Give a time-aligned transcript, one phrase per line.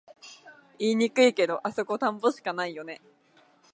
[0.79, 3.01] 言いにくいけど、あそこ田んぼしかないよね